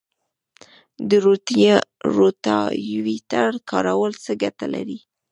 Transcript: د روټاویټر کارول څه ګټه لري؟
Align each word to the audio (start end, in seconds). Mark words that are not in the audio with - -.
د 1.09 1.11
روټاویټر 2.17 3.51
کارول 3.69 4.11
څه 4.23 4.31
ګټه 4.43 4.65
لري؟ 4.73 4.99